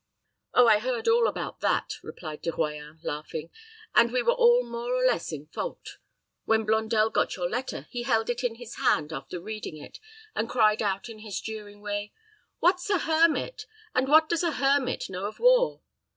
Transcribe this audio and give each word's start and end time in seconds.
"Oh, 0.55 0.65
I 0.65 0.79
heard 0.79 1.07
all 1.07 1.27
about 1.27 1.59
that," 1.59 1.93
replied 2.01 2.41
De 2.41 2.51
Royans, 2.51 3.03
laughing; 3.03 3.51
"and 3.93 4.11
we 4.11 4.23
were 4.23 4.33
all 4.33 4.63
more 4.63 4.95
or 4.95 5.05
less 5.05 5.31
in 5.31 5.45
fault. 5.45 5.99
When 6.45 6.65
Blondel 6.65 7.11
got 7.11 7.35
your 7.35 7.47
letter, 7.47 7.85
he 7.91 8.01
held 8.01 8.27
it 8.27 8.43
in 8.43 8.55
his 8.55 8.77
hand, 8.77 9.13
after 9.13 9.39
reading 9.39 9.77
it, 9.77 9.99
and 10.33 10.49
cried 10.49 10.81
out, 10.81 11.07
in 11.07 11.19
his 11.19 11.39
jeering 11.39 11.81
way, 11.81 12.13
'What's 12.57 12.89
a 12.89 12.97
hermit? 12.97 13.67
and 13.93 14.07
what 14.07 14.27
does 14.27 14.41
a 14.41 14.53
hermit 14.53 15.03
know 15.07 15.25
of 15.25 15.37
war?' 15.39 15.81